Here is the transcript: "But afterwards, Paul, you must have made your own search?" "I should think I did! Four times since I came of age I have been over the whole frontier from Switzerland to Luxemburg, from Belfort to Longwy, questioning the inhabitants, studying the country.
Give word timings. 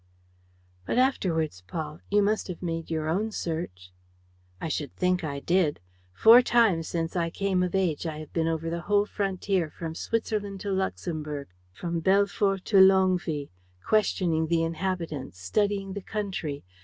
"But 0.87 0.97
afterwards, 0.97 1.61
Paul, 1.67 1.99
you 2.09 2.23
must 2.23 2.47
have 2.47 2.63
made 2.63 2.89
your 2.89 3.07
own 3.07 3.29
search?" 3.29 3.91
"I 4.59 4.67
should 4.67 4.95
think 4.95 5.23
I 5.23 5.39
did! 5.39 5.79
Four 6.11 6.41
times 6.41 6.87
since 6.87 7.15
I 7.15 7.29
came 7.29 7.61
of 7.61 7.75
age 7.75 8.07
I 8.07 8.17
have 8.17 8.33
been 8.33 8.47
over 8.47 8.67
the 8.71 8.81
whole 8.81 9.05
frontier 9.05 9.69
from 9.69 9.93
Switzerland 9.93 10.59
to 10.61 10.71
Luxemburg, 10.71 11.49
from 11.71 11.99
Belfort 11.99 12.65
to 12.65 12.77
Longwy, 12.77 13.51
questioning 13.85 14.47
the 14.47 14.63
inhabitants, 14.63 15.39
studying 15.39 15.93
the 15.93 16.01
country. 16.01 16.63